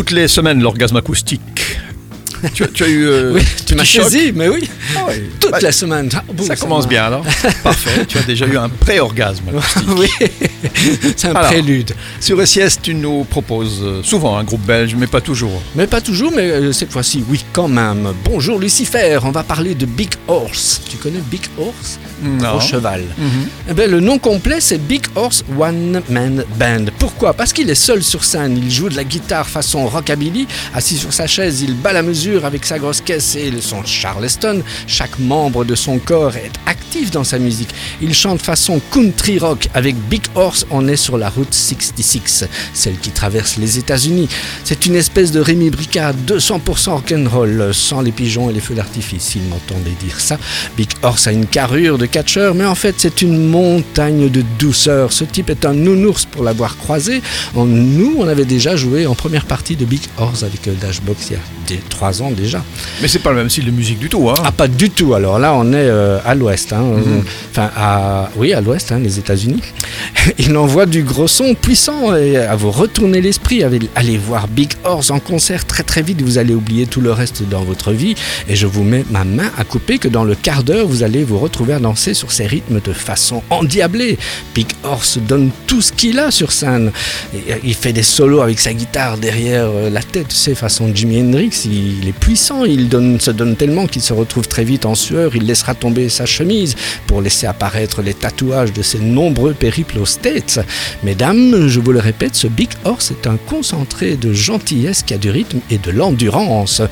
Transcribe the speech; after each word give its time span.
toutes 0.00 0.12
les 0.12 0.28
semaines 0.28 0.62
l'orgasme 0.62 0.96
acoustique. 0.96 1.59
Tu, 2.54 2.84
as 2.84 2.88
eu. 2.88 3.06
Euh, 3.06 3.32
oui, 3.34 3.42
tu 3.66 3.74
m'as 3.74 3.84
choisi, 3.84 4.32
mais 4.34 4.48
oui. 4.48 4.68
Ah 4.96 5.06
Toute 5.38 5.50
bah, 5.50 5.58
la 5.60 5.72
semaine. 5.72 6.08
Ah, 6.14 6.22
ça, 6.42 6.56
commence 6.56 6.88
bien 6.88 7.04
alors. 7.04 7.24
Parfait. 7.62 8.06
Tu 8.06 8.18
as 8.18 8.22
déjà 8.22 8.46
eu 8.46 8.56
un 8.56 8.68
pré-orgasme. 8.68 9.44
oui, 9.88 10.08
c'est 11.16 11.28
un 11.28 11.34
prélude. 11.34 11.92
Sur 12.20 12.46
SIS, 12.46 12.78
tu 12.82 12.94
nous 12.94 13.24
proposes 13.24 13.80
euh, 13.82 14.02
souvent 14.02 14.36
un 14.36 14.44
groupe 14.44 14.64
belge, 14.64 14.94
mais 14.96 15.06
pas 15.06 15.20
toujours. 15.20 15.62
Mais 15.74 15.86
pas 15.86 16.00
toujours, 16.00 16.32
mais 16.34 16.50
euh, 16.50 16.72
cette 16.72 16.92
fois-ci, 16.92 17.24
oui, 17.28 17.44
quand 17.52 17.68
même. 17.68 18.12
Bonjour 18.24 18.58
Lucifer, 18.58 19.18
on 19.22 19.30
va 19.30 19.42
parler 19.42 19.74
de 19.74 19.86
Big 19.86 20.10
Horse. 20.28 20.80
Tu 20.88 20.96
connais 20.96 21.20
Big 21.30 21.42
Horse? 21.58 21.98
Non. 22.22 22.60
cheval. 22.60 23.02
Mhm. 23.16 23.48
eh 23.70 23.72
ben, 23.74 23.90
le 23.90 24.00
nom 24.00 24.18
complet, 24.18 24.60
c'est 24.60 24.78
Big 24.78 25.04
Horse 25.14 25.42
One 25.58 26.02
Man 26.10 26.44
Band. 26.58 26.86
Pourquoi? 26.98 27.32
Parce 27.32 27.52
qu'il 27.52 27.70
est 27.70 27.74
seul 27.74 28.02
sur 28.02 28.24
scène. 28.24 28.58
Il 28.58 28.70
joue 28.70 28.88
de 28.88 28.96
la 28.96 29.04
guitare 29.04 29.48
façon 29.48 29.86
rockabilly. 29.86 30.46
Assis 30.74 30.98
sur 30.98 31.12
sa 31.12 31.26
chaise, 31.26 31.62
il 31.62 31.74
bat 31.74 31.92
la 31.92 32.02
mesure 32.02 32.29
avec 32.38 32.64
sa 32.64 32.78
grosse 32.78 33.00
caisse 33.00 33.34
et 33.36 33.52
son 33.60 33.84
charleston. 33.84 34.62
Chaque 34.86 35.18
membre 35.18 35.64
de 35.64 35.74
son 35.74 35.98
corps 35.98 36.36
est 36.36 36.52
actif 36.66 36.89
dans 37.12 37.24
sa 37.24 37.38
musique. 37.38 37.70
Il 38.02 38.14
chante 38.14 38.42
façon 38.42 38.80
country 38.90 39.38
rock. 39.38 39.68
Avec 39.74 39.96
Big 40.08 40.22
Horse, 40.34 40.66
on 40.70 40.88
est 40.88 40.96
sur 40.96 41.18
la 41.18 41.28
route 41.28 41.52
66, 41.52 42.44
celle 42.74 42.98
qui 42.98 43.10
traverse 43.10 43.56
les 43.58 43.78
États-Unis. 43.78 44.28
C'est 44.64 44.86
une 44.86 44.96
espèce 44.96 45.30
de 45.30 45.40
Rémi 45.40 45.70
Bricard 45.70 46.14
200% 46.26 46.90
rock'n'roll, 46.90 47.72
sans 47.72 48.00
les 48.00 48.10
pigeons 48.10 48.50
et 48.50 48.52
les 48.52 48.60
feux 48.60 48.74
d'artifice, 48.74 49.22
s'il 49.22 49.42
m'entendait 49.42 49.94
dire 50.02 50.18
ça. 50.18 50.36
Big 50.76 50.88
Horse 51.02 51.28
a 51.28 51.32
une 51.32 51.46
carrure 51.46 51.96
de 51.96 52.06
catcheur, 52.06 52.54
mais 52.54 52.64
en 52.64 52.74
fait 52.74 52.96
c'est 52.98 53.22
une 53.22 53.48
montagne 53.48 54.28
de 54.28 54.42
douceur. 54.58 55.12
Ce 55.12 55.24
type 55.24 55.50
est 55.50 55.64
un 55.64 55.74
nounours 55.74 56.24
pour 56.24 56.42
l'avoir 56.42 56.76
croisé. 56.76 57.22
nous, 57.54 58.16
on 58.18 58.26
avait 58.26 58.44
déjà 58.44 58.74
joué 58.74 59.06
en 59.06 59.14
première 59.14 59.44
partie 59.44 59.76
de 59.76 59.84
Big 59.84 60.02
Horse 60.18 60.42
avec 60.42 60.66
le 60.66 60.72
Dashbox 60.72 61.30
il 61.30 61.32
y 61.34 61.36
a 61.36 61.40
des, 61.68 61.82
trois 61.88 62.20
ans 62.22 62.32
déjà. 62.32 62.64
Mais 63.00 63.08
c'est 63.08 63.20
pas 63.20 63.30
le 63.30 63.36
même 63.36 63.50
style 63.50 63.66
de 63.66 63.70
musique 63.70 63.98
du 63.98 64.08
tout, 64.08 64.28
hein 64.28 64.34
Ah, 64.44 64.50
pas 64.50 64.66
du 64.66 64.90
tout. 64.90 65.14
Alors 65.14 65.38
là, 65.38 65.54
on 65.54 65.72
est 65.72 65.76
euh, 65.76 66.18
à 66.24 66.34
l'ouest. 66.34 66.72
Hein. 66.72 66.79
Mhm. 66.82 67.24
Enfin, 67.50 67.70
à, 67.76 68.30
oui, 68.36 68.52
à 68.52 68.60
l'ouest, 68.60 68.92
hein, 68.92 68.98
les 68.98 69.18
États-Unis. 69.18 69.62
Il 70.38 70.56
envoie 70.56 70.86
du 70.86 71.02
gros 71.02 71.28
son 71.28 71.54
puissant 71.54 72.14
et 72.16 72.36
à 72.36 72.56
vous 72.56 72.70
retourner 72.70 73.20
l'esprit. 73.20 73.62
Allez 73.94 74.18
voir 74.18 74.48
Big 74.48 74.72
Horse 74.84 75.10
en 75.10 75.18
concert 75.18 75.64
très 75.66 75.82
très 75.82 76.02
vite. 76.02 76.22
Vous 76.22 76.38
allez 76.38 76.54
oublier 76.54 76.86
tout 76.86 77.00
le 77.00 77.12
reste 77.12 77.42
dans 77.48 77.62
votre 77.62 77.92
vie. 77.92 78.14
Et 78.48 78.56
je 78.56 78.66
vous 78.66 78.84
mets 78.84 79.04
ma 79.10 79.24
main 79.24 79.50
à 79.58 79.64
couper 79.64 79.98
que 79.98 80.08
dans 80.08 80.24
le 80.24 80.34
quart 80.34 80.62
d'heure, 80.62 80.86
vous 80.86 81.02
allez 81.02 81.24
vous 81.24 81.38
retrouver 81.38 81.74
à 81.74 81.78
danser 81.78 82.14
sur 82.14 82.32
ces 82.32 82.46
rythmes 82.46 82.80
de 82.80 82.92
façon 82.92 83.42
endiablée. 83.50 84.18
Big 84.54 84.68
Horse 84.82 85.18
donne 85.18 85.50
tout 85.66 85.80
ce 85.80 85.92
qu'il 85.92 86.18
a 86.18 86.30
sur 86.30 86.52
scène. 86.52 86.92
Euh, 87.34 87.56
il 87.64 87.74
fait 87.74 87.92
des 87.92 88.02
solos 88.02 88.40
avec 88.40 88.58
sa 88.58 88.72
guitare 88.72 89.18
derrière 89.18 89.68
euh, 89.68 89.90
la 89.90 90.02
tête, 90.02 90.28
tu 90.28 90.36
sais, 90.36 90.54
façon 90.54 90.90
Jimi 90.94 91.20
Hendrix. 91.20 91.50
Il 91.64 92.08
est 92.08 92.12
puissant, 92.12 92.64
il 92.64 92.88
donne, 92.88 93.20
se 93.20 93.30
donne 93.30 93.56
tellement 93.56 93.86
qu'il 93.86 94.02
se 94.02 94.12
retrouve 94.12 94.48
très 94.48 94.64
vite 94.64 94.86
en 94.86 94.94
sueur. 94.94 95.32
Il 95.34 95.46
laissera 95.46 95.74
tomber 95.74 96.08
sa 96.08 96.26
chemise 96.26 96.69
pour 97.06 97.20
laisser 97.20 97.46
apparaître 97.46 98.02
les 98.02 98.14
tatouages 98.14 98.72
de 98.72 98.82
ses 98.82 98.98
nombreux 98.98 99.54
périples 99.54 99.98
aux 99.98 100.06
States. 100.06 100.60
Mesdames, 101.02 101.68
je 101.68 101.80
vous 101.80 101.92
le 101.92 101.98
répète, 101.98 102.34
ce 102.34 102.46
Big 102.46 102.70
Horse 102.84 103.10
est 103.10 103.26
un 103.26 103.36
concentré 103.36 104.16
de 104.16 104.32
gentillesse 104.32 105.02
qui 105.02 105.14
a 105.14 105.18
du 105.18 105.30
rythme 105.30 105.60
et 105.70 105.78
de 105.78 105.90
l'endurance. 105.90 106.82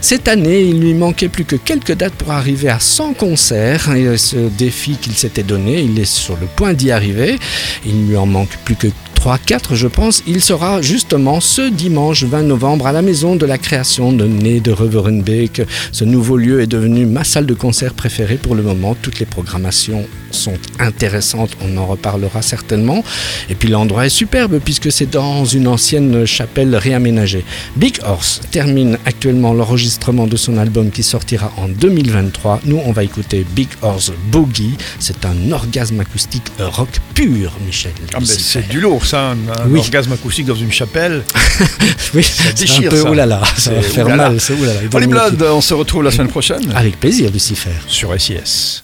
Cette 0.00 0.28
année, 0.28 0.62
il 0.62 0.80
lui 0.80 0.94
manquait 0.94 1.28
plus 1.28 1.44
que 1.44 1.56
quelques 1.56 1.92
dates 1.92 2.14
pour 2.14 2.32
arriver 2.32 2.68
à 2.68 2.80
100 2.80 3.14
concerts. 3.14 3.90
Et 3.94 4.16
ce 4.16 4.36
défi 4.36 4.96
qu'il 4.96 5.14
s'était 5.14 5.42
donné, 5.42 5.80
il 5.80 5.98
est 5.98 6.04
sur 6.04 6.36
le 6.36 6.46
point 6.46 6.72
d'y 6.72 6.90
arriver. 6.90 7.38
Il 7.84 8.08
lui 8.08 8.16
en 8.16 8.26
manque 8.26 8.56
plus 8.64 8.76
que 8.76 8.88
3-4, 9.20 9.74
je 9.74 9.86
pense, 9.86 10.22
il 10.26 10.40
sera 10.40 10.80
justement 10.80 11.40
ce 11.40 11.68
dimanche 11.68 12.24
20 12.24 12.42
novembre 12.44 12.86
à 12.86 12.92
la 12.92 13.02
maison 13.02 13.36
de 13.36 13.44
la 13.44 13.58
création 13.58 14.12
de 14.14 14.24
Nez 14.24 14.60
de 14.60 14.72
Reverenbeek. 14.72 15.60
Ce 15.92 16.04
nouveau 16.04 16.38
lieu 16.38 16.62
est 16.62 16.66
devenu 16.66 17.04
ma 17.04 17.22
salle 17.22 17.44
de 17.44 17.52
concert 17.52 17.92
préférée 17.92 18.38
pour 18.38 18.54
le 18.54 18.62
moment. 18.62 18.94
Toutes 18.94 19.18
les 19.18 19.26
programmations 19.26 20.06
sont 20.30 20.54
intéressantes, 20.78 21.50
on 21.60 21.76
en 21.76 21.86
reparlera 21.86 22.40
certainement. 22.40 23.04
Et 23.50 23.54
puis 23.54 23.68
l'endroit 23.68 24.06
est 24.06 24.10
superbe 24.10 24.58
puisque 24.64 24.90
c'est 24.90 25.10
dans 25.10 25.44
une 25.44 25.68
ancienne 25.68 26.24
chapelle 26.24 26.74
réaménagée. 26.74 27.44
Big 27.76 27.98
Horse 28.02 28.40
termine 28.50 28.96
actuellement 29.04 29.52
l'enregistrement 29.52 30.26
de 30.26 30.36
son 30.36 30.56
album 30.56 30.90
qui 30.90 31.02
sortira 31.02 31.52
en 31.58 31.68
2023. 31.68 32.62
Nous, 32.64 32.80
on 32.86 32.92
va 32.92 33.04
écouter 33.04 33.44
Big 33.54 33.68
Horse 33.82 34.12
Boogie. 34.30 34.76
C'est 34.98 35.26
un 35.26 35.52
orgasme 35.52 36.00
acoustique 36.00 36.50
rock 36.58 36.88
pur, 37.14 37.52
Michel. 37.66 37.92
Ah 38.14 38.20
ben, 38.20 38.24
c'est 38.26 38.66
du 38.68 38.80
lourd 38.80 39.04
ça, 39.10 39.30
un, 39.32 39.74
orgasme 39.74 40.12
acoustique 40.12 40.46
dans 40.46 40.54
une 40.54 40.70
chapelle. 40.70 41.22
oui, 42.14 42.22
ça 42.22 42.52
déchire 42.52 42.88
un 42.88 42.90
peu, 42.90 43.02
ça. 43.02 43.10
Oulala, 43.10 43.40
ça 43.56 43.72
va 43.72 43.82
faire 43.82 44.08
mal, 44.08 44.40
c'est 44.40 44.54
oulala. 44.54 44.80
Holly 44.92 45.06
Blood, 45.06 45.42
on 45.42 45.60
se 45.60 45.74
retrouve 45.74 46.04
la 46.04 46.10
semaine 46.10 46.28
prochaine. 46.28 46.72
Avec 46.74 46.98
plaisir, 47.00 47.30
Lucifer. 47.32 47.70
Sur 47.88 48.18
SIS. 48.20 48.82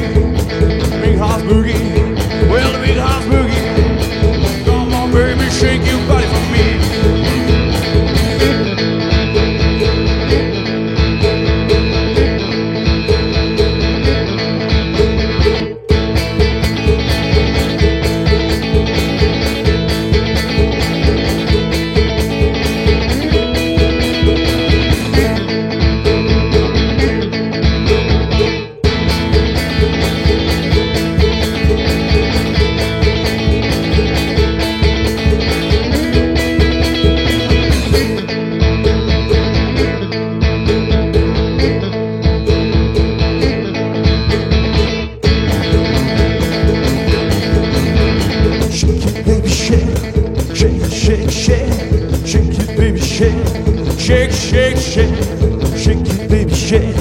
Amen. 0.00 0.37
shake, 54.08 54.30
shake, 54.30 54.76
shake, 54.78 55.14
shake 55.76 56.08
it, 56.08 56.30
baby, 56.30 56.54
shake, 56.54 56.96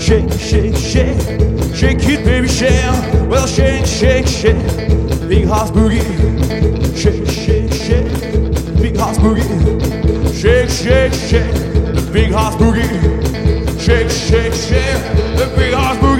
shake, 0.00 0.30
shake, 0.38 0.76
shake, 0.76 1.74
shake 1.74 2.08
it, 2.08 2.24
baby, 2.24 2.46
shake. 2.46 3.28
Well, 3.28 3.44
shake, 3.48 3.84
shake, 3.84 4.28
shake, 4.28 4.62
big 5.28 5.48
house 5.48 5.72
boogie, 5.72 6.04
shake, 6.96 7.26
shake, 7.28 7.72
shake, 7.72 8.80
big 8.80 8.96
house 8.96 9.18
boogie, 9.18 9.42
shake, 10.32 10.70
shake, 10.70 11.12
shake, 11.12 12.12
big 12.12 12.30
house 12.30 12.54
boogie, 12.54 12.88
shake, 13.80 14.08
shake, 14.08 14.54
shake, 14.54 15.02
the 15.36 15.52
big 15.56 15.74
house 15.74 15.96
boogie. 15.96 16.13